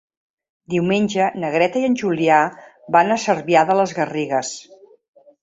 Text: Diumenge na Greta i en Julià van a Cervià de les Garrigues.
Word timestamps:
Diumenge 0.73 1.27
na 1.43 1.51
Greta 1.55 1.83
i 1.83 1.87
en 1.89 1.97
Julià 2.03 2.39
van 2.97 3.15
a 3.17 3.19
Cervià 3.27 3.65
de 3.73 3.77
les 3.83 3.95
Garrigues. 4.01 4.53